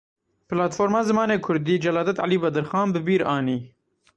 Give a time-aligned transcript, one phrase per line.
[0.49, 3.59] Platforma Zimanê kurdî Celadet Elî Bedirxan bi bîr anî.